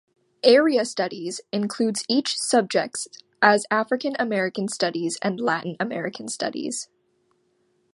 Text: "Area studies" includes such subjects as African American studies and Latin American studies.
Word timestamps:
"Area 0.43 0.83
studies" 0.83 1.41
includes 1.51 2.03
such 2.09 2.35
subjects 2.35 3.07
as 3.39 3.67
African 3.69 4.15
American 4.17 4.67
studies 4.67 5.19
and 5.21 5.39
Latin 5.39 5.75
American 5.79 6.27
studies. 6.27 6.89